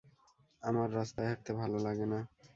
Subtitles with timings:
[0.63, 2.19] আমার রাস্তায় হাঁটতে ভালো লাগে না।